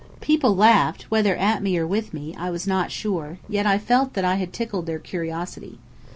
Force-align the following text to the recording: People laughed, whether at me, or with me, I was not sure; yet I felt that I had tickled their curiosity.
People 0.19 0.55
laughed, 0.55 1.03
whether 1.11 1.35
at 1.35 1.61
me, 1.61 1.77
or 1.77 1.85
with 1.85 2.11
me, 2.11 2.33
I 2.35 2.49
was 2.49 2.65
not 2.65 2.89
sure; 2.91 3.37
yet 3.47 3.67
I 3.67 3.77
felt 3.77 4.15
that 4.15 4.25
I 4.25 4.33
had 4.37 4.51
tickled 4.51 4.87
their 4.87 4.97
curiosity. 4.97 5.77